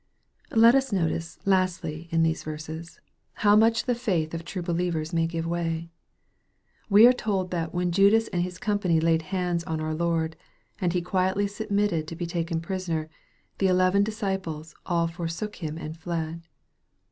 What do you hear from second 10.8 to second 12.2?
He quietly submitted to